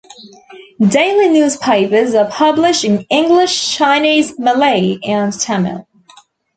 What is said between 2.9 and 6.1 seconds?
English, Chinese, Malay, and Tamil.